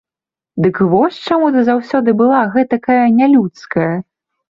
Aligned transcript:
Дык 0.65 0.79
вось 0.93 1.19
чаму 1.27 1.51
ты 1.57 1.67
заўсёды 1.69 2.17
была 2.25 2.43
гэтакая 2.59 3.01
нялюдская! 3.23 3.97